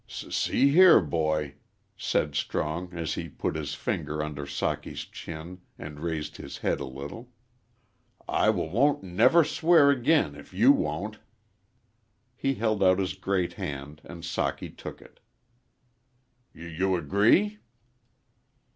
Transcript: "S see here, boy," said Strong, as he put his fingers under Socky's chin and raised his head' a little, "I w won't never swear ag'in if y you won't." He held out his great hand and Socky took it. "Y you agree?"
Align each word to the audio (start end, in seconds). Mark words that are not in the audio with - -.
"S 0.09 0.25
see 0.35 0.69
here, 0.71 0.99
boy," 0.99 1.53
said 1.95 2.33
Strong, 2.33 2.91
as 2.93 3.13
he 3.13 3.29
put 3.29 3.55
his 3.55 3.75
fingers 3.75 4.21
under 4.23 4.47
Socky's 4.47 5.05
chin 5.05 5.61
and 5.77 5.99
raised 5.99 6.37
his 6.37 6.57
head' 6.57 6.79
a 6.79 6.85
little, 6.85 7.29
"I 8.27 8.47
w 8.47 8.67
won't 8.67 9.03
never 9.03 9.43
swear 9.43 9.91
ag'in 9.91 10.33
if 10.33 10.53
y 10.53 10.57
you 10.57 10.71
won't." 10.71 11.19
He 12.35 12.55
held 12.55 12.81
out 12.81 12.97
his 12.97 13.13
great 13.13 13.53
hand 13.53 14.01
and 14.03 14.23
Socky 14.23 14.75
took 14.75 15.03
it. 15.03 15.19
"Y 16.55 16.63
you 16.63 16.95
agree?" 16.95 17.59